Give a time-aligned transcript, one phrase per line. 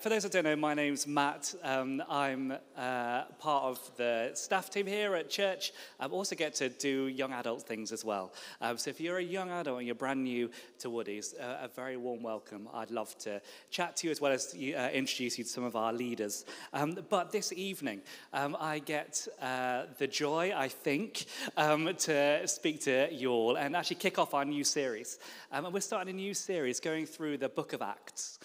[0.00, 1.52] For those that don't know, my name's Matt.
[1.64, 5.72] Um, I'm uh, part of the staff team here at church.
[5.98, 8.32] I also get to do young adult things as well.
[8.60, 11.66] Um, so if you're a young adult and you're brand new to Woody's, uh, a
[11.66, 12.68] very warm welcome.
[12.72, 13.42] I'd love to
[13.72, 16.44] chat to you as well as uh, introduce you to some of our leaders.
[16.72, 18.02] Um, but this evening,
[18.32, 21.26] um, I get uh, the joy, I think,
[21.56, 25.18] um, to speak to you all and actually kick off our new series.
[25.50, 28.38] Um, and we're starting a new series going through the book of Acts.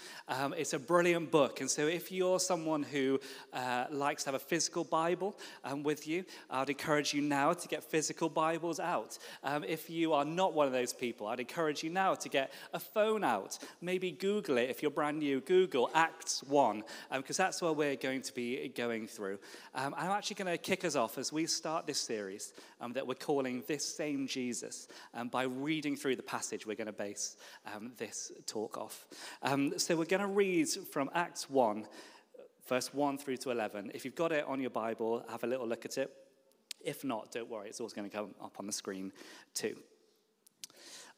[0.58, 1.60] it's a brilliant book book.
[1.60, 3.20] And so, if you're someone who
[3.52, 7.68] uh, likes to have a physical Bible um, with you, I'd encourage you now to
[7.68, 9.18] get physical Bibles out.
[9.44, 12.54] Um, if you are not one of those people, I'd encourage you now to get
[12.74, 13.60] a phone out.
[13.82, 15.42] Maybe Google it if you're brand new.
[15.42, 19.38] Google Acts 1, because um, that's where we're going to be going through.
[19.76, 23.06] Um, I'm actually going to kick us off as we start this series um, that
[23.06, 24.88] we're calling This Same Jesus
[25.30, 27.36] by reading through the passage we're going to base
[27.98, 29.08] this talk off.
[29.78, 31.33] so, we're going to read from Acts.
[31.34, 31.88] Acts 1,
[32.70, 33.90] verse 1 through to 11.
[33.96, 36.12] If you've got it on your Bible, have a little look at it.
[36.80, 39.12] If not, don't worry, it's always going to come up on the screen
[39.56, 39.76] too.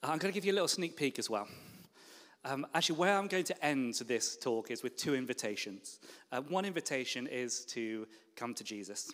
[0.02, 1.50] Uh, I'm going to give you a little sneak peek as well.
[2.46, 6.00] Um, actually, where I'm going to end this talk is with two invitations.
[6.32, 8.08] Uh, one invitation is to
[8.38, 9.12] come to Jesus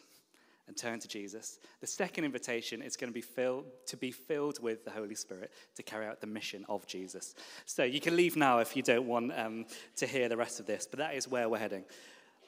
[0.72, 1.60] and turn to Jesus.
[1.82, 5.52] The second invitation is going to be filled to be filled with the Holy Spirit
[5.76, 7.36] to carry out the mission of Jesus.
[7.66, 9.66] So you can leave now if you don't want um,
[9.98, 11.84] to hear the rest of this, but that is where we're heading.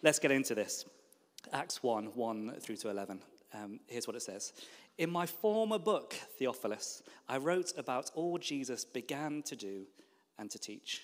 [0.03, 0.85] Let's get into this.
[1.51, 3.19] Acts 1 1 through to 11.
[3.53, 4.53] Um, here's what it says
[4.97, 9.85] In my former book, Theophilus, I wrote about all Jesus began to do
[10.39, 11.03] and to teach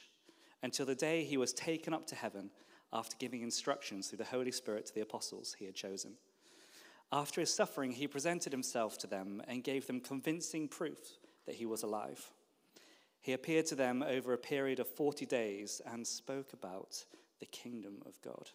[0.64, 2.50] until the day he was taken up to heaven
[2.94, 6.14] after giving instructions through the Holy Spirit to the apostles he had chosen.
[7.12, 11.66] After his suffering, he presented himself to them and gave them convincing proof that he
[11.66, 12.32] was alive.
[13.22, 17.04] He appeared to them over a period of 40 days and spoke about
[17.40, 18.50] the kingdom of God.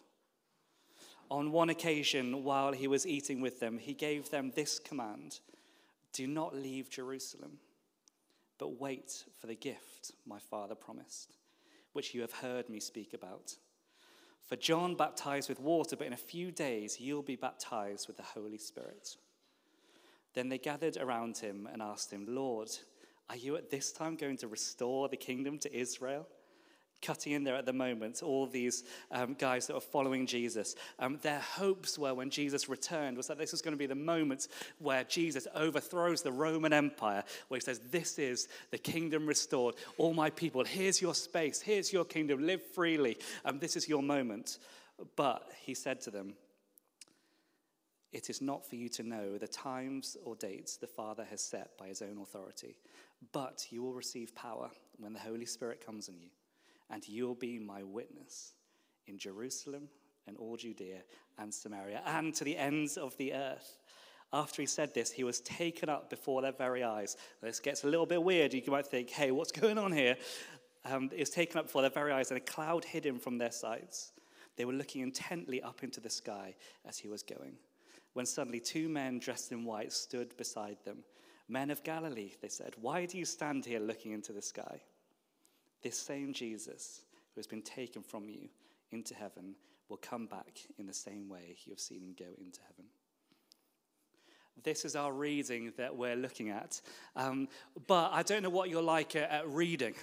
[1.29, 5.39] On one occasion, while he was eating with them, he gave them this command
[6.13, 7.59] Do not leave Jerusalem,
[8.57, 11.35] but wait for the gift my father promised,
[11.93, 13.55] which you have heard me speak about.
[14.45, 18.23] For John baptized with water, but in a few days you'll be baptized with the
[18.23, 19.17] Holy Spirit.
[20.33, 22.69] Then they gathered around him and asked him, Lord,
[23.29, 26.27] are you at this time going to restore the kingdom to Israel?
[27.01, 30.75] Cutting in there at the moment, all these um, guys that were following Jesus.
[30.99, 33.95] Um, their hopes were when Jesus returned was that this was going to be the
[33.95, 34.47] moment
[34.79, 39.75] where Jesus overthrows the Roman Empire, where he says, This is the kingdom restored.
[39.97, 43.17] All my people, here's your space, here's your kingdom, live freely.
[43.43, 44.59] Um, this is your moment.
[45.15, 46.35] But he said to them,
[48.15, 51.77] it is not for you to know the times or dates the Father has set
[51.77, 52.77] by his own authority,
[53.33, 54.69] but you will receive power
[54.99, 56.29] when the Holy Spirit comes on you
[56.89, 58.53] and you'll be my witness
[59.07, 59.89] in Jerusalem
[60.27, 61.01] and all Judea
[61.37, 63.77] and Samaria and to the ends of the earth.
[64.33, 67.15] After he said this, he was taken up before their very eyes.
[67.41, 68.53] This gets a little bit weird.
[68.53, 70.17] You might think, hey, what's going on here?
[70.83, 73.37] Um, he was taken up before their very eyes, and a cloud hid him from
[73.37, 74.11] their sights.
[74.57, 76.55] They were looking intently up into the sky
[76.87, 77.53] as he was going.
[78.13, 80.99] When suddenly two men dressed in white stood beside them.
[81.47, 84.81] Men of Galilee, they said, why do you stand here looking into the sky?
[85.85, 87.03] This same Jesus
[87.35, 88.49] who has been taken from you
[88.91, 89.53] into heaven
[89.87, 92.85] will come back in the same way you have seen him go into heaven.
[94.63, 96.81] This is our reading that we're looking at.
[97.15, 97.49] Um,
[97.85, 99.93] but I don't know what you're like at, at reading,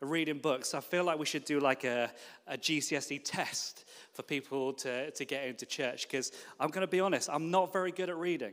[0.00, 0.74] reading books.
[0.74, 2.10] I feel like we should do like a,
[2.46, 6.30] a GCSE test for people to, to get into church because
[6.60, 8.52] I'm going to be honest, I'm not very good at reading.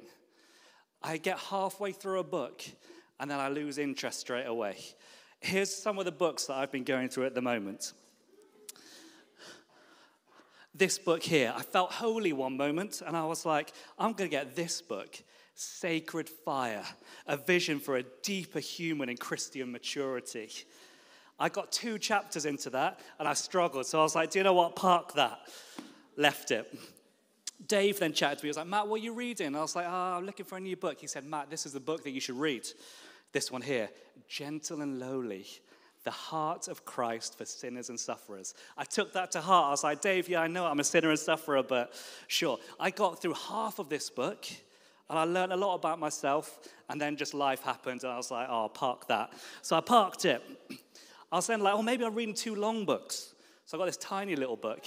[1.04, 2.64] I get halfway through a book
[3.20, 4.78] and then I lose interest straight away.
[5.48, 7.94] Here's some of the books that I've been going through at the moment.
[10.76, 14.36] This book here, I felt holy one moment, and I was like, I'm going to
[14.36, 15.18] get this book,
[15.56, 16.84] Sacred Fire,
[17.28, 20.52] a vision for a deeper human and Christian maturity.
[21.40, 23.86] I got two chapters into that, and I struggled.
[23.86, 24.76] So I was like, do you know what?
[24.76, 25.40] Park that.
[26.18, 26.78] Left it.
[27.66, 28.48] Dave then chatted to me.
[28.48, 29.56] He was like, Matt, what are you reading?
[29.56, 31.00] I was like, oh, I'm looking for a new book.
[31.00, 32.68] He said, Matt, this is the book that you should read.
[33.38, 33.88] This one here,
[34.28, 35.46] gentle and lowly,
[36.04, 38.56] the heart of Christ for sinners and sufferers.
[38.76, 39.68] I took that to heart.
[39.68, 41.94] I was like, Dave, yeah, I know I'm a sinner and sufferer, but
[42.26, 42.58] sure.
[42.80, 44.48] I got through half of this book
[45.08, 48.32] and I learned a lot about myself, and then just life happened, and I was
[48.32, 49.34] like, oh, I'll park that.
[49.62, 50.42] So I parked it.
[51.32, 53.36] I was then like, oh, maybe I'm reading two long books.
[53.66, 54.84] So I got this tiny little book.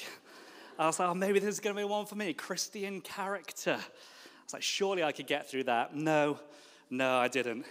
[0.76, 3.74] I was like, oh, maybe this is going to be one for me Christian character.
[3.74, 5.94] I was like, surely I could get through that.
[5.94, 6.40] No,
[6.90, 7.64] no, I didn't.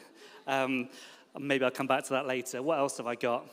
[0.48, 0.90] Um,
[1.38, 2.62] maybe I'll come back to that later.
[2.62, 3.48] What else have I got?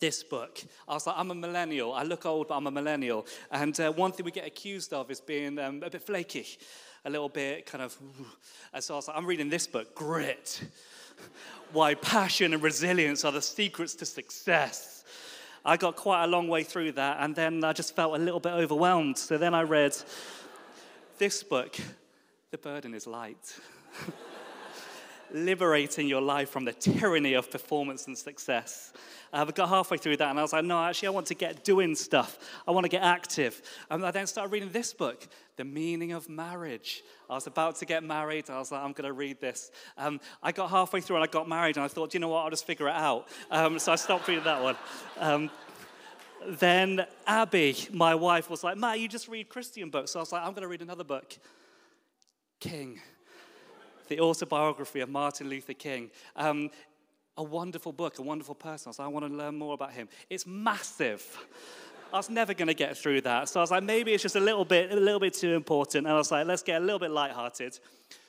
[0.00, 0.60] this book.
[0.86, 1.92] I was like, I'm a millennial.
[1.92, 3.26] I look old, but I'm a millennial.
[3.50, 6.46] And uh, one thing we get accused of is being um, a bit flaky,
[7.04, 7.96] a little bit kind of.
[8.72, 10.62] And so I was like, I'm reading this book, Grit.
[11.72, 15.04] Why passion and resilience are the secrets to success.
[15.64, 18.40] I got quite a long way through that, and then I just felt a little
[18.40, 19.18] bit overwhelmed.
[19.18, 19.96] So then I read
[21.18, 21.76] this book,
[22.52, 23.58] The Burden is Light.
[25.32, 28.92] Liberating your life from the tyranny of performance and success.
[29.32, 31.64] I got halfway through that and I was like, no, actually, I want to get
[31.64, 32.38] doing stuff.
[32.66, 33.60] I want to get active.
[33.90, 35.26] And I then started reading this book,
[35.56, 37.02] The Meaning of Marriage.
[37.28, 38.48] I was about to get married.
[38.48, 39.70] I was like, I'm going to read this.
[39.98, 42.44] Um, I got halfway through and I got married and I thought, you know what,
[42.44, 43.28] I'll just figure it out.
[43.50, 44.76] Um, so I stopped reading that one.
[45.18, 45.50] Um,
[46.46, 50.12] then Abby, my wife, was like, Matt, you just read Christian books.
[50.12, 51.36] So I was like, I'm going to read another book
[52.60, 53.00] King
[54.08, 56.10] the autobiography of Martin Luther King.
[56.36, 56.70] Um,
[57.36, 58.92] a wonderful book, a wonderful person.
[58.98, 60.08] Like, I want to learn more about him.
[60.28, 61.24] It's massive.
[62.12, 63.48] I was never going to get through that.
[63.48, 66.06] So I was like, maybe it's just a little bit, a little bit too important.
[66.06, 67.78] And I was like, let's get a little bit lighthearted.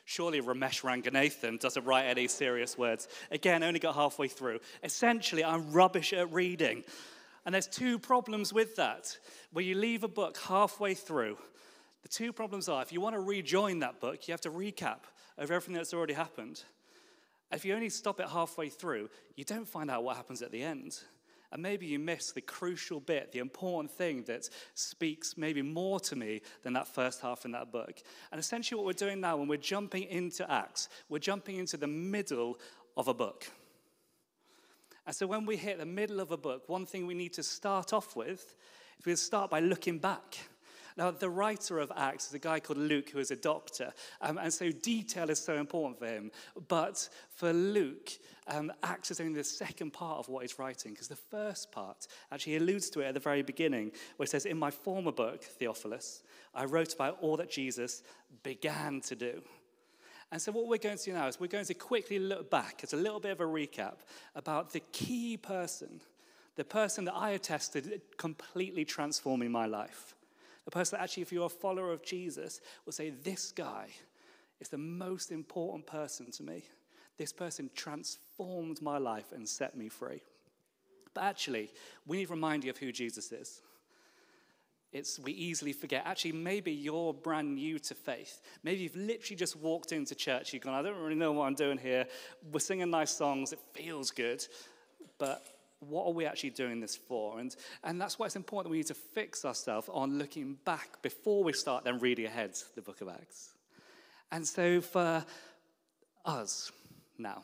[0.06, 3.08] Surely Romesh Ranganathan doesn't write any serious words.
[3.32, 4.60] Again, only got halfway through.
[4.84, 6.84] Essentially, I'm rubbish at reading.
[7.46, 9.18] And there's two problems with that.
[9.54, 11.38] Where you leave a book halfway through,
[12.04, 15.00] the two problems are if you want to rejoin that book, you have to recap
[15.40, 16.64] over everything that's already happened.
[17.52, 20.62] If you only stop it halfway through, you don't find out what happens at the
[20.62, 21.00] end.
[21.52, 26.16] And maybe you miss the crucial bit, the important thing that speaks maybe more to
[26.16, 28.04] me than that first half in that book.
[28.32, 31.88] And essentially, what we're doing now when we're jumping into Acts, we're jumping into the
[31.88, 32.60] middle
[32.96, 33.48] of a book.
[35.08, 37.42] And so when we hit the middle of a book, one thing we need to
[37.42, 38.56] start off with
[39.00, 40.38] is we start by looking back.
[41.00, 44.38] Now, the writer of Acts is a guy called Luke, who is a doctor, um,
[44.38, 46.30] and so detail is so important for him.
[46.68, 48.12] But for Luke,
[48.50, 52.08] um, Acts is only the second part of what he's writing, because the first part
[52.34, 55.42] actually alludes to it at the very beginning, where it says, In my former book,
[55.42, 56.22] Theophilus,
[56.54, 58.04] I wrote about all that Jesus
[58.44, 59.42] began to do.
[60.34, 62.82] And so, what we're going to do now is we're going to quickly look back
[62.84, 64.00] as a little bit of a recap
[64.36, 66.02] about the key person,
[66.58, 70.14] the person that I attested completely transforming my life.
[70.70, 73.88] A person that actually, if you're a follower of Jesus, will say, This guy
[74.60, 76.62] is the most important person to me.
[77.18, 80.22] This person transformed my life and set me free.
[81.16, 81.72] But actually,
[82.06, 83.64] we need to remind you of who Jesus is.
[84.92, 86.04] It's, we easily forget.
[86.06, 88.40] Actually, maybe you're brand new to faith.
[88.64, 90.54] Maybe you've literally just walked into church.
[90.54, 92.06] You've gone, I don't really know what I'm doing here.
[92.52, 93.54] We're singing nice songs.
[93.54, 94.46] It feels good.
[95.18, 95.44] But
[95.80, 97.40] what are we actually doing this for?
[97.40, 101.02] And, and that's why it's important that we need to fix ourselves on looking back
[101.02, 103.52] before we start then reading ahead the book of Acts.
[104.32, 105.26] And so for
[106.26, 106.72] us
[107.18, 107.44] now,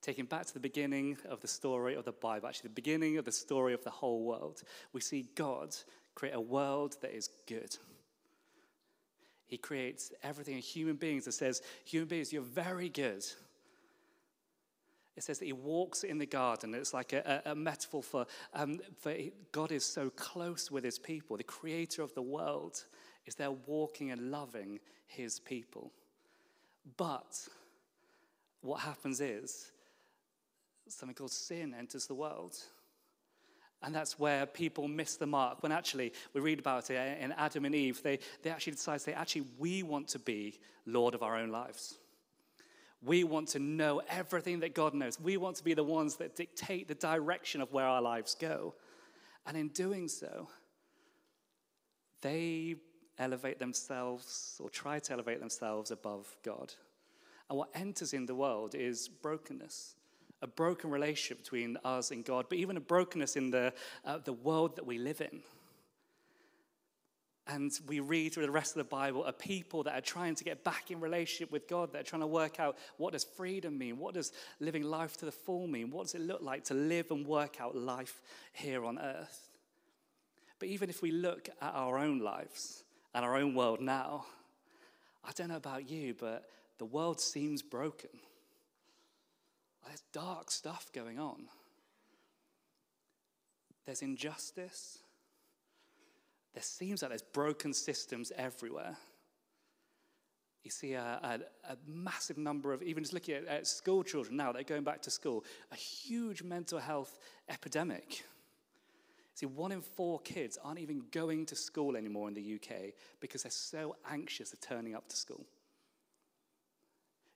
[0.00, 3.24] taking back to the beginning of the story of the Bible, actually the beginning of
[3.24, 4.62] the story of the whole world,
[4.92, 5.76] we see God
[6.14, 7.76] create a world that is good.
[9.46, 13.24] He creates everything in human beings that says, human beings, you're very good
[15.18, 16.72] it says that he walks in the garden.
[16.76, 18.24] It's like a, a, metaphor for,
[18.54, 19.12] um, for
[19.50, 21.36] God is so close with his people.
[21.36, 22.84] The creator of the world
[23.26, 24.78] is there walking and loving
[25.08, 25.90] his people.
[26.96, 27.48] But
[28.60, 29.72] what happens is
[30.86, 32.56] something called sin enters the world.
[33.82, 35.64] And that's where people miss the mark.
[35.64, 39.14] When actually, we read about it in Adam and Eve, they, they actually decide, they
[39.14, 41.98] actually, we want to be Lord of our own lives.
[43.04, 45.20] We want to know everything that God knows.
[45.20, 48.74] We want to be the ones that dictate the direction of where our lives go.
[49.46, 50.48] And in doing so,
[52.22, 52.76] they
[53.18, 56.74] elevate themselves or try to elevate themselves above God.
[57.48, 59.94] And what enters in the world is brokenness,
[60.42, 63.72] a broken relationship between us and God, but even a brokenness in the,
[64.04, 65.40] uh, the world that we live in.
[67.48, 70.44] And we read through the rest of the Bible a people that are trying to
[70.44, 73.78] get back in relationship with God, that are trying to work out what does freedom
[73.78, 73.98] mean?
[73.98, 75.90] What does living life to the full mean?
[75.90, 78.20] What does it look like to live and work out life
[78.52, 79.48] here on earth?
[80.58, 84.26] But even if we look at our own lives and our own world now,
[85.24, 88.10] I don't know about you, but the world seems broken.
[89.86, 91.44] There's dark stuff going on.
[93.86, 94.98] There's injustice
[96.58, 98.96] there seems like there's broken systems everywhere.
[100.64, 104.36] You see a, a, a, massive number of, even just looking at, at school children
[104.36, 108.24] now, they're going back to school, a huge mental health epidemic.
[109.34, 113.44] See, one in four kids aren't even going to school anymore in the UK because
[113.44, 115.46] they're so anxious of turning up to school.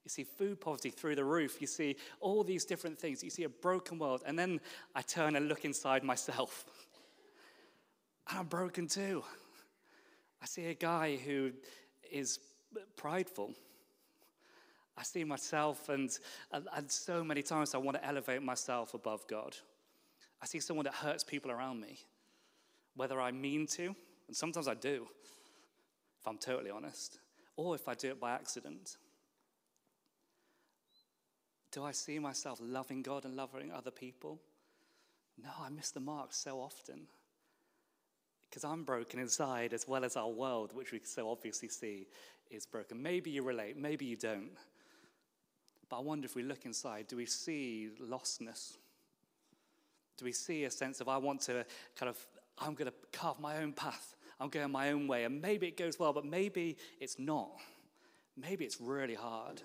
[0.03, 1.61] You see food poverty through the roof.
[1.61, 3.23] You see all these different things.
[3.23, 4.25] You see a broken world.
[4.27, 4.61] And then
[4.97, 6.65] I turn and look inside myself.
[8.29, 9.23] And I'm broken too.
[10.43, 11.53] I see a guy who
[12.11, 12.39] is
[12.97, 13.53] prideful.
[14.97, 16.11] I see myself, and,
[16.53, 19.57] and, so many times I want to elevate myself above God.
[20.43, 21.99] I see someone that hurts people around me,
[22.95, 23.95] whether I mean to,
[24.29, 25.07] and sometimes I do,
[26.21, 27.19] if I'm totally honest,
[27.57, 28.97] or if I do it by accident.
[31.71, 34.41] Do I see myself loving God and loving other people?
[35.43, 37.07] No, I miss the mark so often.
[38.53, 42.07] Because I'm broken inside as well as our world, which we so obviously see
[42.51, 43.01] is broken.
[43.01, 44.51] Maybe you relate, maybe you don't.
[45.89, 48.77] But I wonder if we look inside, do we see lostness?
[50.19, 51.65] Do we see a sense of, I want to
[51.97, 52.19] kind of,
[52.59, 55.79] I'm going to carve my own path, I'm going my own way, and maybe it
[55.79, 57.53] goes well, but maybe it's not.
[58.37, 59.63] Maybe it's really hard.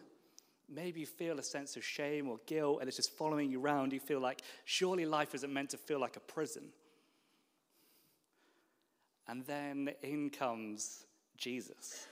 [0.70, 3.92] Maybe you feel a sense of shame or guilt and it's just following you around.
[3.92, 6.70] You feel like surely life isn't meant to feel like a prison.
[9.28, 11.06] And then in comes
[11.38, 12.08] Jesus.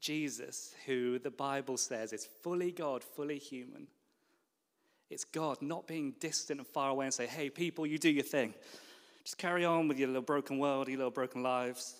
[0.00, 3.86] Jesus, who the Bible says is fully God, fully human.
[5.10, 8.24] It's God not being distant and far away and say, hey, people, you do your
[8.24, 8.54] thing.
[9.22, 11.96] Just carry on with your little broken world, your little broken lives.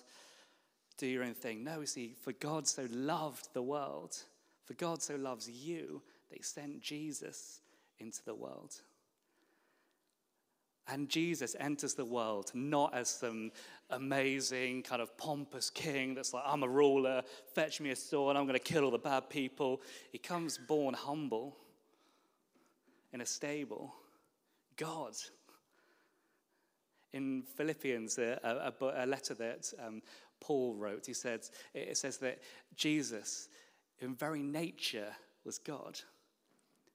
[0.97, 1.63] Do your own thing.
[1.63, 4.17] No, see, for God so loved the world
[4.63, 7.61] for God so loves you he sent Jesus
[7.99, 8.73] into the world.
[10.87, 13.51] And Jesus enters the world not as some
[13.89, 17.21] amazing, kind of pompous king that's like, I'm a ruler,
[17.53, 19.81] fetch me a sword, I'm going to kill all the bad people.
[20.11, 21.55] He comes born humble
[23.13, 23.93] in a stable.
[24.75, 25.13] God.
[27.13, 30.01] In Philippians, a, a, a letter that um,
[30.41, 31.41] Paul wrote, he said,
[31.73, 32.39] it says that
[32.75, 33.49] Jesus
[33.99, 35.13] in very nature
[35.45, 35.99] was God,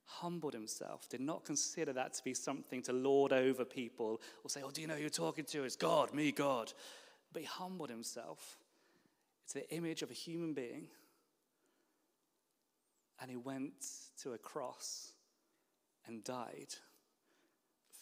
[0.09, 4.63] humbled himself, did not consider that to be something to lord over people or say,
[4.65, 5.65] Oh, do you know who you're talking to?
[5.65, 6.73] It's God, me, God.
[7.33, 8.59] But he humbled himself.
[9.45, 10.89] It's the image of a human being.
[13.21, 13.85] And he went
[14.23, 15.13] to a cross
[16.07, 16.75] and died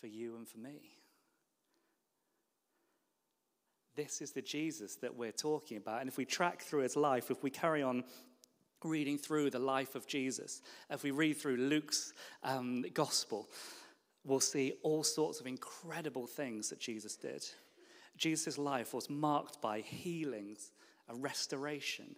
[0.00, 0.92] for you and for me.
[3.96, 6.00] This is the Jesus that we're talking about.
[6.00, 8.04] And if we track through his life, if we carry on
[8.84, 13.48] reading through the life of Jesus, if we read through Luke's um, gospel,
[14.24, 17.44] we'll see all sorts of incredible things that Jesus did.
[18.16, 20.72] Jesus' life was marked by healings,
[21.08, 22.16] a restoration,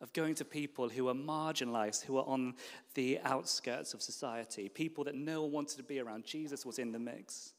[0.00, 2.54] of going to people who were marginalized, who were on
[2.94, 6.24] the outskirts of society, people that no one wanted to be around.
[6.24, 7.52] Jesus was in the mix.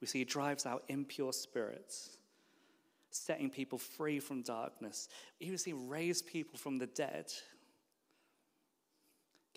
[0.00, 2.18] We see he drives out impure spirits,
[3.10, 5.08] setting people free from darkness.
[5.40, 7.32] We see raise people from the dead.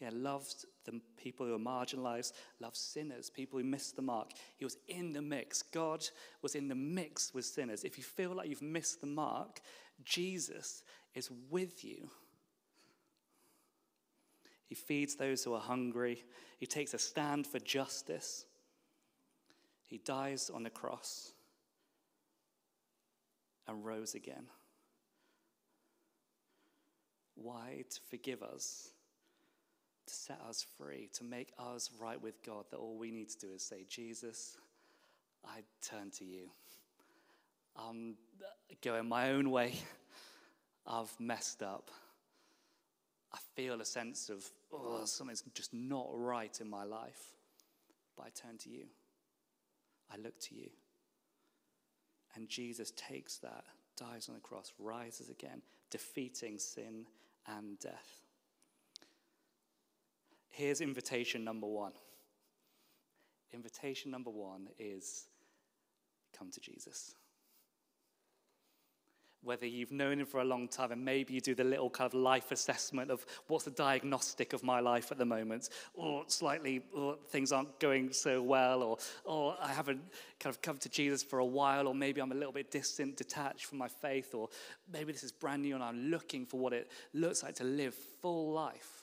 [0.01, 4.31] Again, loved the people who are marginalized, loved sinners, people who missed the mark.
[4.57, 5.61] He was in the mix.
[5.61, 6.03] God
[6.41, 7.83] was in the mix with sinners.
[7.83, 9.61] If you feel like you've missed the mark,
[10.03, 10.81] Jesus
[11.13, 12.09] is with you.
[14.65, 16.23] He feeds those who are hungry.
[16.57, 18.45] He takes a stand for justice.
[19.87, 21.33] He dies on the cross
[23.67, 24.47] and rose again.
[27.35, 27.83] Why?
[27.87, 28.90] To forgive us
[30.07, 33.37] to set us free, to make us right with God, that all we need to
[33.37, 34.57] do is say, Jesus,
[35.45, 36.49] I turn to you.
[37.75, 39.75] I'm uh, going my own way.
[40.87, 41.91] I've messed up.
[43.33, 44.43] I feel a sense of,
[44.73, 47.35] oh, something's just not right in my life.
[48.17, 48.85] But I turn to you.
[50.13, 50.69] I look to you.
[52.35, 53.63] And Jesus takes that,
[53.97, 57.05] dies on the cross, rises again, defeating sin
[57.47, 58.20] and death.
[60.51, 61.93] Here's invitation number one.
[63.53, 65.27] Invitation number one is
[66.37, 67.15] come to Jesus.
[69.43, 72.05] Whether you've known him for a long time and maybe you do the little kind
[72.05, 76.83] of life assessment of what's the diagnostic of my life at the moment, or slightly
[76.93, 80.01] or things aren't going so well, or, or I haven't
[80.39, 83.17] kind of come to Jesus for a while, or maybe I'm a little bit distant,
[83.17, 84.49] detached from my faith, or
[84.91, 87.95] maybe this is brand new and I'm looking for what it looks like to live
[88.21, 89.00] full life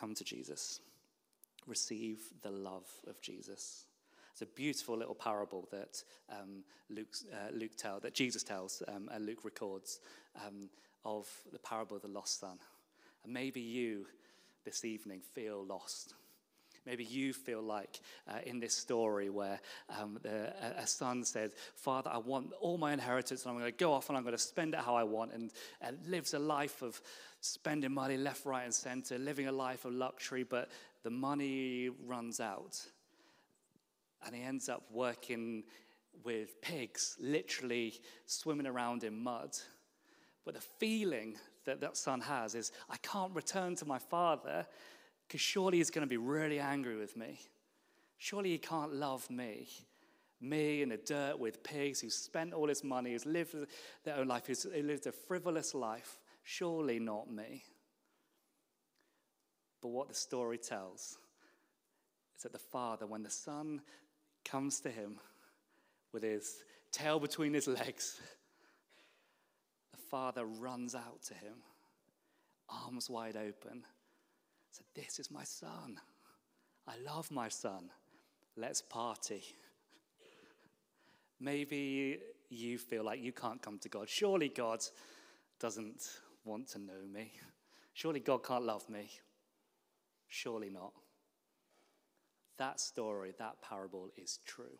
[0.00, 0.80] come to Jesus.
[1.66, 3.84] Receive the love of Jesus.
[4.32, 9.26] It's a beautiful little parable that um, uh, Luke tell, that Jesus tells um, and
[9.26, 10.00] Luke records
[10.46, 10.70] um,
[11.04, 12.58] of the parable of the lost son.
[13.24, 14.06] And maybe you
[14.64, 16.14] this evening feel lost.
[16.86, 19.60] Maybe you feel like uh, in this story where
[20.00, 23.76] um, the, a, son said, Father, I want all my inheritance and I'm going to
[23.76, 25.50] go off and I'm going to spend it how I want, and,
[25.82, 27.00] and lives a life of
[27.42, 30.70] spending money left, right, and center, living a life of luxury, but
[31.02, 32.80] the money runs out.
[34.24, 35.64] And he ends up working
[36.24, 37.94] with pigs, literally
[38.26, 39.50] swimming around in mud.
[40.44, 44.66] But the feeling that that son has is, I can't return to my father
[45.30, 47.38] because surely he's going to be really angry with me.
[48.18, 49.68] Surely he can't love me.
[50.40, 53.54] Me in the dirt with pigs who's spent all his money, who's lived
[54.02, 56.18] their own life, who's lived a frivolous life.
[56.42, 57.62] Surely not me.
[59.80, 61.16] But what the story tells
[62.36, 63.82] is that the father, when the son
[64.44, 65.20] comes to him
[66.12, 66.56] with his
[66.90, 68.20] tail between his legs,
[69.92, 71.54] the father runs out to him,
[72.68, 73.84] arms wide open
[74.70, 75.98] said, This is my son.
[76.86, 77.90] I love my son.
[78.56, 79.42] Let's party.
[81.38, 82.18] Maybe
[82.50, 84.08] you feel like you can't come to God.
[84.08, 84.80] Surely God
[85.58, 86.02] doesn't
[86.44, 87.32] want to know me.
[87.94, 89.08] Surely God can't love me.
[90.28, 90.92] Surely not.
[92.58, 94.78] That story, that parable is true.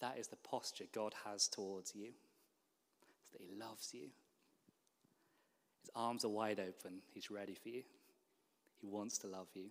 [0.00, 2.08] That is the posture God has towards you.
[3.22, 4.08] It's that He loves you.
[5.80, 7.00] His arms are wide open.
[7.14, 7.82] He's ready for you.
[8.82, 9.70] He wants to love you.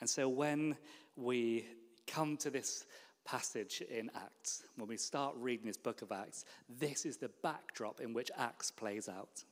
[0.00, 0.76] And so when
[1.16, 1.66] we
[2.06, 2.84] come to this
[3.24, 8.00] passage in Acts, when we start reading this book of Acts, this is the backdrop
[8.00, 9.42] in which Acts plays out.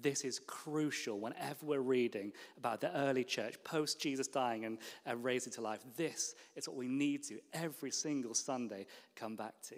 [0.00, 5.24] This is crucial whenever we're reading about the early church, post Jesus dying and, and
[5.24, 5.80] raising to life.
[5.96, 9.76] This is what we need to every single Sunday come back to.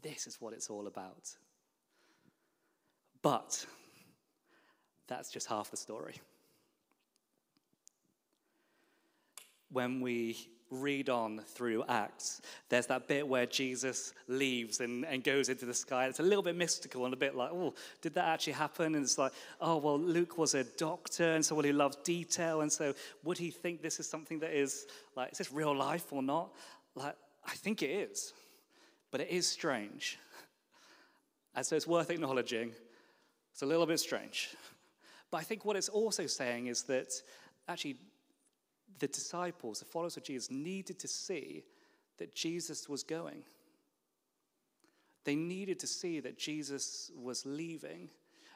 [0.00, 1.28] This is what it's all about.
[3.20, 3.66] But
[5.06, 6.14] that's just half the story.
[9.72, 15.48] When we read on through Acts, there's that bit where Jesus leaves and, and goes
[15.48, 16.06] into the sky.
[16.06, 18.94] It's a little bit mystical and a bit like, oh, did that actually happen?
[18.94, 22.62] And it's like, oh, well, Luke was a doctor, and so well, he loved detail,
[22.62, 26.12] and so would he think this is something that is like, is this real life
[26.12, 26.52] or not?
[26.94, 28.32] Like, I think it is,
[29.10, 30.18] but it is strange.
[31.54, 32.72] And so it's worth acknowledging.
[33.52, 34.54] It's a little bit strange.
[35.30, 37.12] But I think what it's also saying is that
[37.68, 37.96] actually
[39.02, 41.64] the disciples, the followers of Jesus, needed to see
[42.18, 43.42] that Jesus was going.
[45.24, 48.10] They needed to see that Jesus was leaving,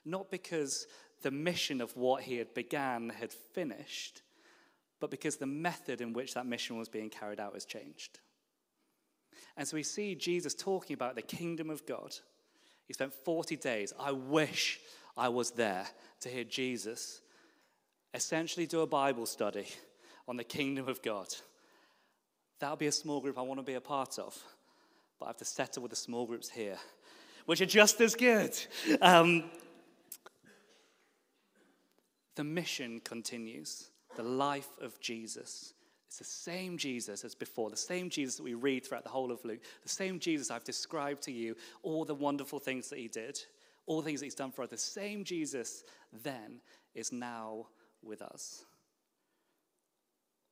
[0.05, 0.87] not because
[1.23, 4.23] the mission of what he had began had finished,
[5.01, 8.21] but because the method in which that mission was being carried out has changed.
[9.57, 12.15] And so we see Jesus talking about the kingdom of God.
[12.87, 13.93] He spent 40 days.
[13.99, 14.79] I wish
[15.17, 15.89] I was there
[16.21, 17.21] to hear Jesus
[18.15, 19.67] essentially do a Bible study
[20.29, 21.29] on the kingdom of God.
[22.59, 24.37] That'll be a small group I want to be a part of,
[25.19, 26.79] but I have to settle with the small groups here,
[27.45, 28.57] which are just as good.
[29.01, 29.45] Um,
[32.35, 35.73] the mission continues, the life of Jesus.
[36.07, 39.33] It's the same Jesus as before, the same Jesus that we read throughout the whole
[39.33, 43.09] of Luke, the same Jesus I've described to you, all the wonderful things that he
[43.09, 43.39] did,
[43.87, 44.71] all the things that he's done for us.
[44.71, 45.83] The same Jesus
[46.23, 46.61] then
[46.95, 47.67] is now
[48.03, 48.66] with us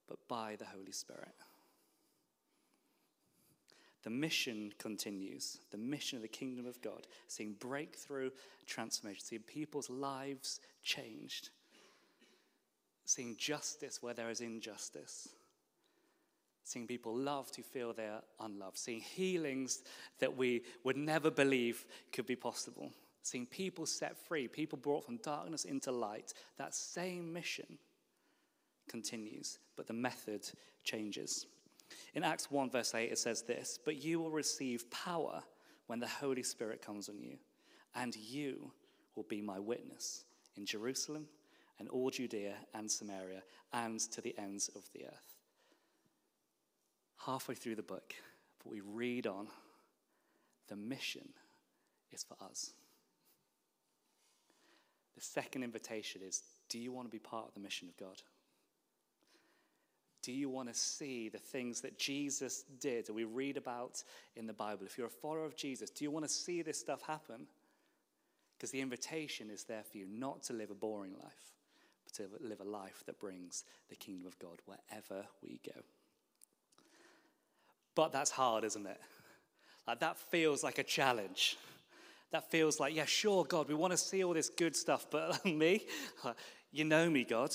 [0.09, 1.35] but by the Holy Spirit.
[4.05, 8.31] The mission continues, the mission of the kingdom of God, seeing breakthrough
[8.67, 11.49] transformation, seeing people's lives changed,
[13.07, 15.31] seeing justice where there is injustice,
[16.65, 19.83] seeing people loved who feel they are unloved, seeing healings
[20.19, 22.91] that we would never believe could be possible,
[23.23, 26.35] seeing people set free, people brought from darkness into light.
[26.59, 27.79] That same mission
[28.89, 30.49] continues, but the method
[30.85, 31.47] changes.
[32.15, 35.43] In Acts 1, verse 8, it says this But you will receive power
[35.87, 37.37] when the Holy Spirit comes on you,
[37.95, 38.73] and you
[39.15, 40.25] will be my witness
[40.57, 41.27] in Jerusalem
[41.79, 43.43] and all Judea and Samaria
[43.73, 45.39] and to the ends of the earth.
[47.27, 48.15] Halfway through the book,
[48.63, 49.49] but we read on
[50.69, 51.29] the mission
[52.13, 52.73] is for us.
[55.15, 58.23] The second invitation is do you want to be part of the mission of God?
[60.25, 64.03] Do you want to see the things that Jesus did, that we read about
[64.37, 64.87] in the Bible?
[64.87, 67.47] If you're a follower of Jesus, do you want to see this stuff happen?
[68.57, 71.53] Because the invitation is there for you not to live a boring life,
[72.05, 75.79] but to live a life that brings the kingdom of God wherever we go.
[77.95, 79.01] But that's hard, isn't it?
[79.87, 81.59] Like that feels like a challenge.
[82.33, 85.45] That feels like, yeah, sure, God, we want to see all this good stuff, but
[85.45, 85.85] me,
[86.73, 87.51] you know me, God.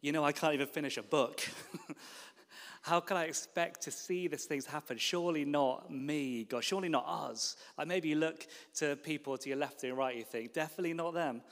[0.00, 1.42] You know, I can't even finish a book.
[2.82, 4.96] How can I expect to see these things happen?
[4.96, 6.64] Surely not me, God.
[6.64, 7.56] Surely not us.
[7.76, 11.12] Like maybe you look to people to your left and right, you think, definitely not
[11.12, 11.42] them.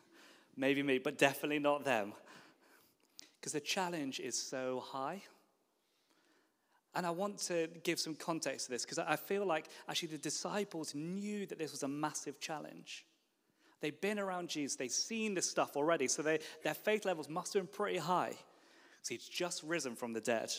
[0.56, 2.14] maybe me, but definitely not them.
[3.38, 5.22] Because the challenge is so high.
[6.94, 10.18] And I want to give some context to this because I feel like actually the
[10.18, 13.04] disciples knew that this was a massive challenge.
[13.80, 17.54] They've been around Jesus, they've seen this stuff already, so they, their faith levels must
[17.54, 18.34] have been pretty high.
[19.02, 20.50] So he's just risen from the dead.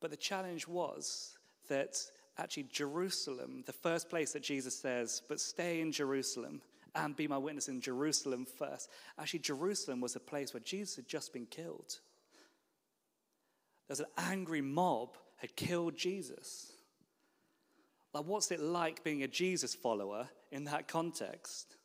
[0.00, 1.36] But the challenge was
[1.68, 1.96] that
[2.38, 6.62] actually Jerusalem, the first place that Jesus says, but stay in Jerusalem
[6.94, 8.90] and be my witness in Jerusalem first.
[9.18, 12.00] Actually, Jerusalem was a place where Jesus had just been killed.
[13.86, 16.72] There's an angry mob had killed Jesus.
[18.12, 21.76] Like, what's it like being a Jesus follower in that context?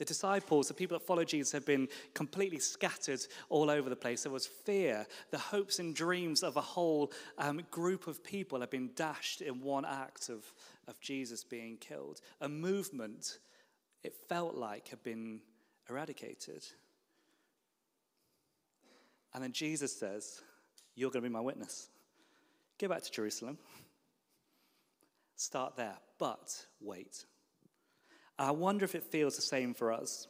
[0.00, 3.20] The disciples, the people that follow Jesus, have been completely scattered
[3.50, 4.22] all over the place.
[4.22, 5.06] There was fear.
[5.30, 9.60] The hopes and dreams of a whole um, group of people have been dashed in
[9.60, 10.42] one act of,
[10.88, 12.22] of Jesus being killed.
[12.40, 13.40] A movement,
[14.02, 15.42] it felt like, had been
[15.90, 16.64] eradicated.
[19.34, 20.40] And then Jesus says,
[20.94, 21.90] You're going to be my witness.
[22.78, 23.58] Go back to Jerusalem.
[25.36, 25.98] Start there.
[26.18, 27.26] But wait.
[28.40, 30.26] I wonder if it feels the same for us.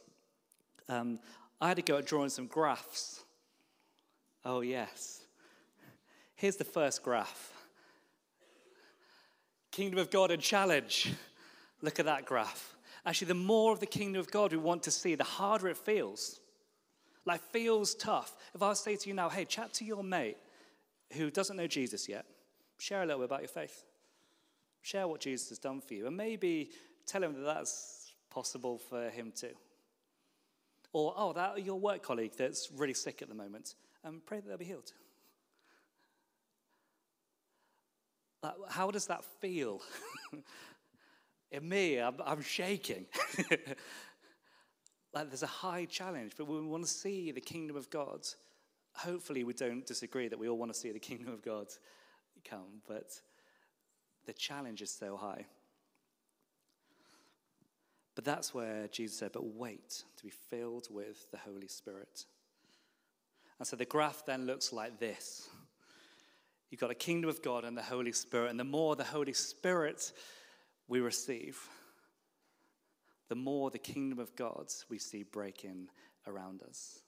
[0.89, 1.19] Um,
[1.61, 3.23] I had to go at drawing some graphs.
[4.43, 5.21] Oh, yes.
[6.35, 7.53] Here's the first graph
[9.71, 11.13] Kingdom of God and challenge.
[11.81, 12.75] Look at that graph.
[13.05, 15.77] Actually, the more of the kingdom of God we want to see, the harder it
[15.77, 16.41] feels.
[17.25, 18.35] Like, feels tough.
[18.53, 20.37] If I say to you now, hey, chat to your mate
[21.13, 22.25] who doesn't know Jesus yet,
[22.77, 23.85] share a little bit about your faith.
[24.81, 26.07] Share what Jesus has done for you.
[26.07, 26.71] And maybe
[27.05, 28.00] tell him that that's
[28.31, 29.53] possible for him too.
[30.93, 34.47] Or, oh, that your work colleague that's really sick at the moment, um, pray that
[34.47, 34.91] they'll be healed.
[38.69, 39.81] How does that feel?
[41.51, 43.05] In me, I'm, I'm shaking.
[45.13, 48.25] like there's a high challenge, but we want to see the kingdom of God.
[48.93, 51.67] Hopefully, we don't disagree that we all want to see the kingdom of God
[52.49, 53.11] come, but
[54.25, 55.45] the challenge is so high.
[58.15, 62.25] But that's where Jesus said, but wait to be filled with the Holy Spirit.
[63.57, 65.49] And so the graph then looks like this
[66.69, 68.49] you've got a kingdom of God and the Holy Spirit.
[68.49, 70.13] And the more the Holy Spirit
[70.87, 71.59] we receive,
[73.29, 75.89] the more the kingdom of God we see breaking
[76.27, 77.01] around us.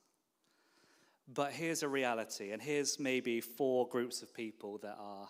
[1.34, 5.30] But here's a reality, and here's maybe four groups of people that are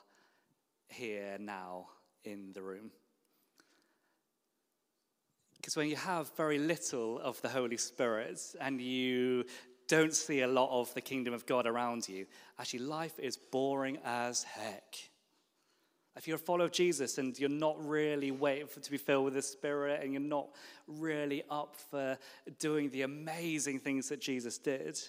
[0.90, 1.88] here now
[2.24, 2.92] in the room.
[5.64, 9.46] Because when you have very little of the Holy Spirit and you
[9.88, 12.26] don't see a lot of the kingdom of God around you,
[12.60, 14.98] actually, life is boring as heck.
[16.18, 19.24] If you're a follower of Jesus and you're not really waiting for, to be filled
[19.24, 20.50] with the Spirit and you're not
[20.86, 22.18] really up for
[22.60, 25.00] doing the amazing things that Jesus did,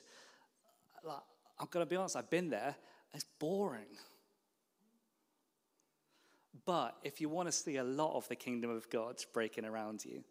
[1.02, 1.18] like,
[1.58, 2.76] I'm going to be honest, I've been there.
[3.12, 3.98] It's boring.
[6.64, 10.04] But if you want to see a lot of the kingdom of God breaking around
[10.04, 10.22] you,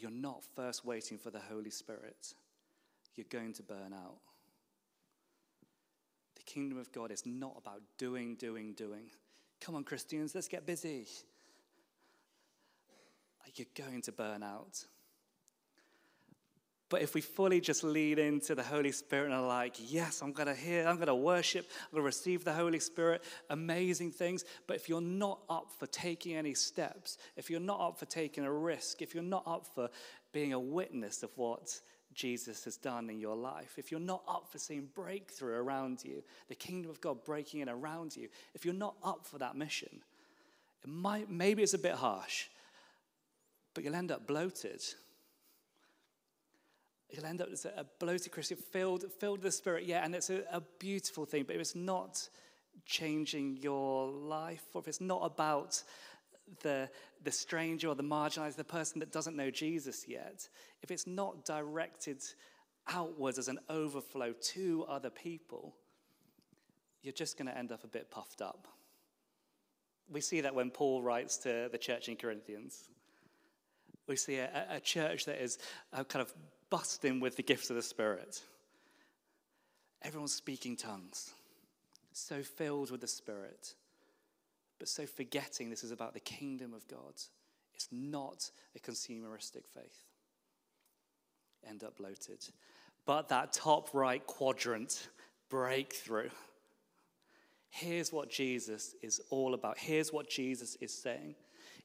[0.00, 2.34] but you're not first waiting for the Holy Spirit,
[3.16, 4.18] you're going to burn out.
[6.36, 9.10] The kingdom of God is not about doing, doing, doing.
[9.60, 11.06] Come on, Christians, let's get busy.
[13.56, 14.84] You're going to burn out.
[16.90, 20.32] But if we fully just lead into the Holy Spirit and are like, yes, I'm
[20.32, 24.10] going to hear, I'm going to worship, I'm going to receive the Holy Spirit, amazing
[24.10, 24.44] things.
[24.66, 28.44] But if you're not up for taking any steps, if you're not up for taking
[28.44, 29.88] a risk, if you're not up for
[30.32, 31.80] being a witness of what
[32.12, 36.24] Jesus has done in your life, if you're not up for seeing breakthrough around you,
[36.48, 40.00] the kingdom of God breaking in around you, if you're not up for that mission,
[40.82, 42.46] it might, maybe it's a bit harsh,
[43.74, 44.82] but you'll end up bloated
[47.12, 50.30] You'll end up as a bloated Christian, filled, filled with the Spirit, yeah, and it's
[50.30, 52.28] a, a beautiful thing, but if it's not
[52.86, 55.82] changing your life, or if it's not about
[56.62, 56.88] the,
[57.24, 60.48] the stranger or the marginalized, the person that doesn't know Jesus yet,
[60.82, 62.22] if it's not directed
[62.88, 65.74] outwards as an overflow to other people,
[67.02, 68.68] you're just going to end up a bit puffed up.
[70.08, 72.88] We see that when Paul writes to the church in Corinthians.
[74.06, 75.58] We see a, a church that is
[75.92, 76.34] uh, kind of
[76.70, 78.42] busting with the gifts of the Spirit.
[80.02, 81.32] Everyone's speaking tongues,
[82.12, 83.74] so filled with the Spirit,
[84.78, 87.14] but so forgetting this is about the kingdom of God.
[87.74, 90.04] It's not a consumeristic faith.
[91.68, 92.44] end up bloated.
[93.06, 95.08] But that top right quadrant,
[95.48, 96.30] breakthrough.
[97.70, 99.78] Here's what Jesus is all about.
[99.78, 101.34] Here's what Jesus is saying.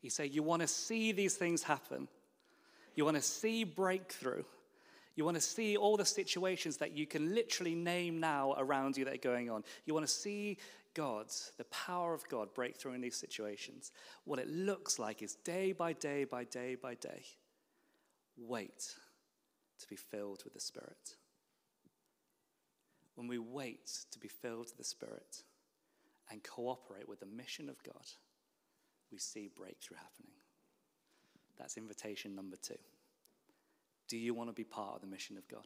[0.02, 2.08] He saying, You want to see these things happen,
[2.96, 4.44] you want to see breakthrough.
[5.16, 9.06] You want to see all the situations that you can literally name now around you
[9.06, 9.64] that are going on.
[9.86, 10.58] You want to see
[10.94, 13.92] God, the power of God, break through in these situations.
[14.26, 17.24] What it looks like is day by day by day by day,
[18.38, 18.94] wait
[19.80, 21.16] to be filled with the Spirit.
[23.16, 25.44] When we wait to be filled with the Spirit
[26.30, 28.06] and cooperate with the mission of God,
[29.12, 30.34] we see breakthrough happening.
[31.58, 32.76] That's invitation number two.
[34.08, 35.66] Do you want to be part of the mission of God?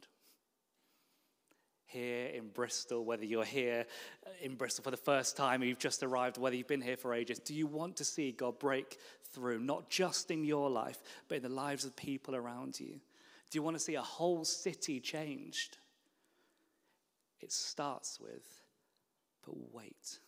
[1.86, 3.84] Here in Bristol, whether you're here
[4.24, 6.96] uh, in Bristol for the first time, or you've just arrived, whether you've been here
[6.96, 8.98] for ages, do you want to see God break
[9.32, 10.98] through, not just in your life,
[11.28, 13.00] but in the lives of people around you?
[13.50, 15.78] Do you want to see a whole city changed?
[17.40, 18.62] It starts with,
[19.44, 20.18] but wait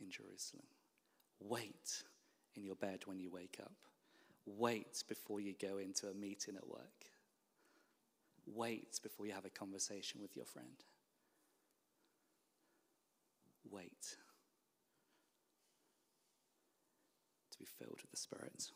[0.00, 0.64] in Jerusalem.
[1.40, 2.02] Wait
[2.54, 3.74] in your bed when you wake up.
[4.46, 7.06] Wait before you go into a meeting at work.
[8.46, 10.84] Wait before you have a conversation with your friend.
[13.70, 14.16] Wait
[17.50, 18.70] to be filled with the Spirit.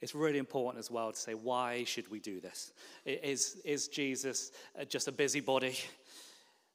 [0.00, 2.72] It's really important as well to say, why should we do this?
[3.04, 5.76] Is, is Jesus uh, just a busybody?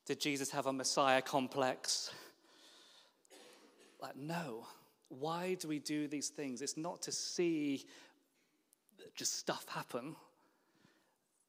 [0.06, 2.12] Did Jesus have a Messiah complex?
[4.02, 4.65] Like, no.
[5.19, 6.62] Why do we do these things?
[6.62, 7.86] It's not to see
[9.15, 10.15] just stuff happen.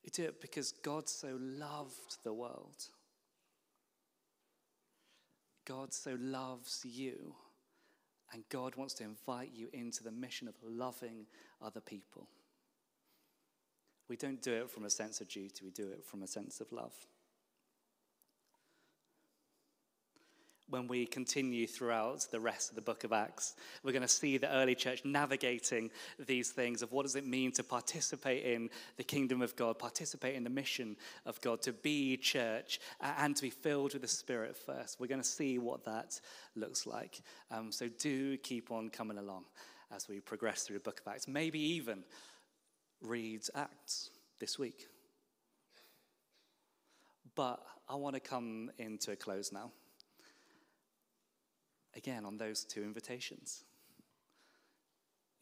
[0.05, 2.89] We do it because God so loved the world.
[5.65, 7.35] God so loves you.
[8.33, 11.27] And God wants to invite you into the mission of loving
[11.61, 12.27] other people.
[14.09, 16.61] We don't do it from a sense of duty, we do it from a sense
[16.61, 16.95] of love.
[20.73, 23.57] When we continue throughout the rest of the book of Acts.
[23.85, 27.53] We're going to see the early church navigating these things of what does it mean
[27.53, 32.17] to participate in the kingdom of God, participate in the mission of God, to be
[32.17, 34.99] church, and to be filled with the Spirit first.
[34.99, 36.19] We're going to see what that
[36.57, 37.21] looks like.
[37.51, 39.45] Um, so do keep on coming along
[39.95, 41.29] as we progress through the book of Acts.
[41.29, 42.03] Maybe even
[43.03, 44.09] read Acts
[44.41, 44.87] this week.
[47.35, 49.71] But I want to come into a close now
[51.97, 53.65] again on those two invitations.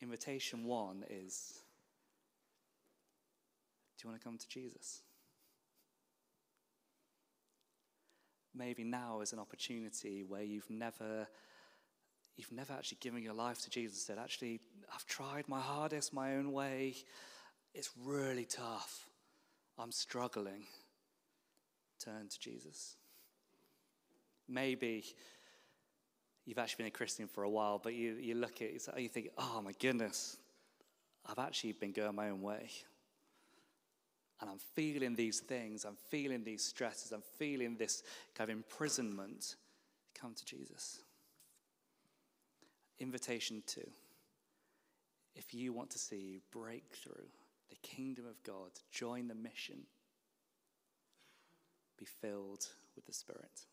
[0.03, 1.61] Invitation one is
[3.99, 5.03] Do you want to come to Jesus?
[8.55, 11.29] Maybe now is an opportunity where you've never
[12.37, 14.61] you've never actually given your life to Jesus said actually
[14.95, 16.95] I've tried my hardest my own way
[17.75, 19.07] it's really tough
[19.79, 20.65] I'm struggling
[22.03, 22.97] turn to Jesus
[24.49, 25.05] maybe
[26.51, 29.09] you've actually been a Christian for a while, but you, you look at it, you
[29.09, 30.37] think, oh my goodness,
[31.25, 32.69] I've actually been going my own way.
[34.41, 38.03] And I'm feeling these things, I'm feeling these stresses, I'm feeling this
[38.35, 39.55] kind of imprisonment.
[40.21, 40.99] Come to Jesus.
[42.99, 43.89] Invitation two.
[45.37, 47.29] If you want to see breakthrough,
[47.69, 49.83] the kingdom of God, join the mission,
[51.97, 53.67] be filled with the Spirit.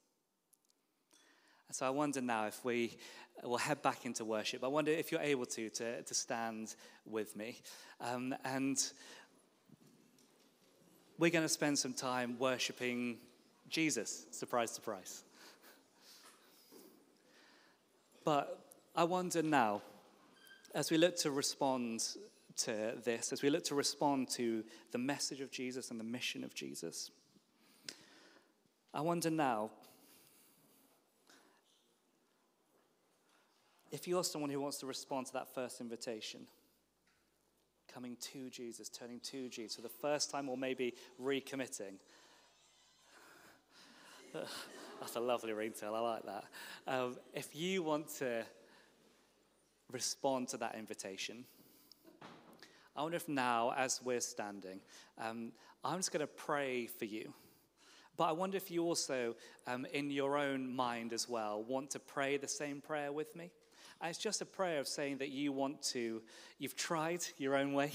[1.71, 2.97] So I wonder now if we
[3.43, 4.63] will head back into worship.
[4.63, 6.75] I wonder if you're able to, to, to stand
[7.05, 7.61] with me.
[7.99, 8.77] Um, and
[11.17, 13.17] we're going to spend some time worshiping
[13.69, 14.25] Jesus.
[14.31, 15.23] Surprise, surprise.
[18.23, 18.63] But
[18.95, 19.81] I wonder now,
[20.73, 22.03] as we look to respond
[22.57, 26.43] to this, as we look to respond to the message of Jesus and the mission
[26.43, 27.11] of Jesus,
[28.93, 29.71] I wonder now
[33.91, 36.41] if you're someone who wants to respond to that first invitation,
[37.93, 41.95] coming to Jesus, turning to Jesus for the first time, or maybe recommitting.
[44.99, 45.95] That's a lovely ringtone.
[45.95, 46.43] I like that.
[46.87, 48.43] Um, if you want to
[49.91, 51.45] respond to that invitation,
[52.95, 54.79] I wonder if now, as we're standing,
[55.19, 55.51] um,
[55.83, 57.33] I'm just going to pray for you.
[58.17, 59.35] But I wonder if you also,
[59.67, 63.51] um, in your own mind as well, want to pray the same prayer with me.
[64.01, 66.21] And it's just a prayer of saying that you want to,
[66.59, 67.91] you've tried your own way.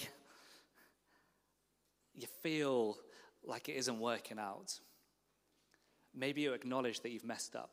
[2.14, 2.98] You feel
[3.44, 4.78] like it isn't working out.
[6.14, 7.70] Maybe you acknowledge that you've messed up.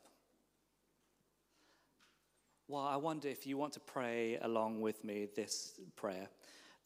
[2.68, 6.28] Well, I wonder if you want to pray along with me this prayer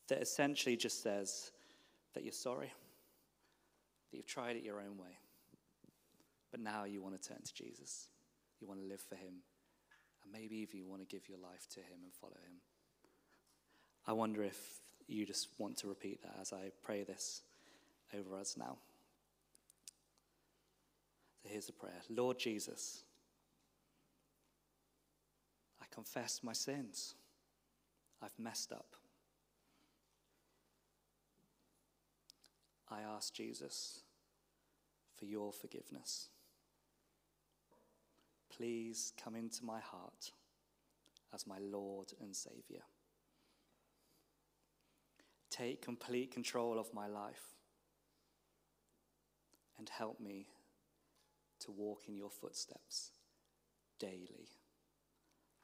[0.09, 1.53] that essentially just says
[2.15, 2.73] that you're sorry,
[4.11, 5.19] that you've tried it your own way,
[6.51, 8.09] but now you want to turn to Jesus.
[8.61, 9.35] You want to live for Him,
[10.25, 12.57] and maybe if you want to give your life to Him and follow Him.
[14.07, 14.59] I wonder if
[15.07, 17.43] you just want to repeat that as I pray this
[18.17, 18.77] over us now.
[21.43, 23.03] So here's the prayer Lord Jesus,
[25.81, 27.15] I confess my sins.
[28.23, 28.97] I've messed up.
[32.91, 34.01] I ask Jesus
[35.15, 36.29] for your forgiveness.
[38.57, 40.31] Please come into my heart
[41.35, 42.83] as my Lord and Savior.
[45.51, 47.55] Take complete control of my life
[49.79, 50.47] and help me
[51.61, 53.13] to walk in your footsteps
[53.99, 54.49] daily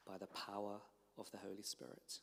[0.06, 0.80] by the power
[1.18, 2.20] of the Holy Spirit.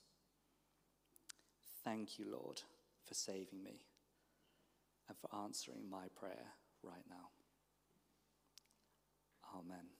[1.83, 2.61] Thank you, Lord,
[3.05, 3.83] for saving me
[5.07, 6.53] and for answering my prayer
[6.83, 7.29] right now.
[9.55, 9.96] Amen.